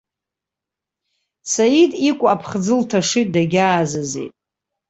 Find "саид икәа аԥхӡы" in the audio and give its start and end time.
1.51-2.73